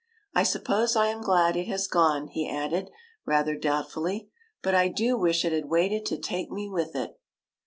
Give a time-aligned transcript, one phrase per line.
[0.33, 2.89] I suppose I am glad it has gone," he added
[3.23, 4.31] rather doubtfully,''
[4.63, 7.19] but I do wish it had waited to take me with it."